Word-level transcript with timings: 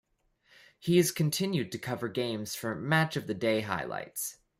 He 0.79 0.97
has 0.97 1.11
continued 1.11 1.71
to 1.71 1.77
cover 1.77 2.07
games 2.07 2.55
for 2.55 2.73
"Match 2.73 3.15
of 3.15 3.27
the 3.27 3.35
Day" 3.35 3.61
highlights. 3.61 4.37